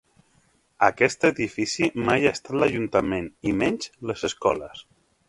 Aquest 0.85 1.27
edifici 1.27 1.89
mai 2.07 2.25
ha 2.29 2.31
estat 2.37 2.57
l'ajuntament 2.63 3.29
i 3.51 3.55
menys 3.61 3.93
les 4.13 4.25
escoles. 4.31 4.83